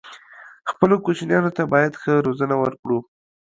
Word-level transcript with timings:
خپلو 0.69 0.95
کوچنيانو 1.05 1.55
ته 1.57 1.63
بايد 1.73 1.93
ښه 2.01 2.13
روزنه 2.27 2.55
ورکړو 2.61 2.99